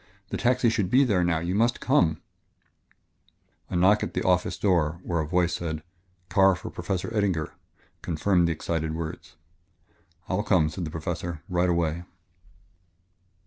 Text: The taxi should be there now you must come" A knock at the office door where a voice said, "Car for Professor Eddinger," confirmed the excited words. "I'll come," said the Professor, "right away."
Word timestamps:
The 0.29 0.37
taxi 0.37 0.67
should 0.71 0.89
be 0.89 1.03
there 1.03 1.23
now 1.23 1.41
you 1.41 1.53
must 1.53 1.79
come" 1.79 2.21
A 3.69 3.75
knock 3.75 4.01
at 4.01 4.15
the 4.15 4.23
office 4.25 4.57
door 4.57 4.99
where 5.03 5.19
a 5.21 5.27
voice 5.27 5.53
said, 5.53 5.83
"Car 6.27 6.55
for 6.55 6.71
Professor 6.71 7.11
Eddinger," 7.13 7.51
confirmed 8.01 8.47
the 8.47 8.51
excited 8.51 8.95
words. 8.95 9.35
"I'll 10.27 10.41
come," 10.41 10.71
said 10.71 10.85
the 10.85 10.89
Professor, 10.89 11.43
"right 11.47 11.69
away." 11.69 12.01